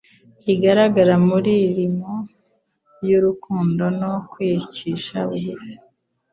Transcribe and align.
kigaragara 0.41 1.13
mu 1.25 1.35
mirimo 1.45 2.11
y'urukundo 3.07 3.83
no 3.99 4.13
kwicisha 4.31 5.17
bugufi? 5.29 5.71